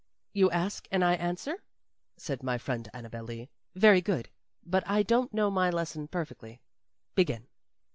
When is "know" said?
5.31-5.51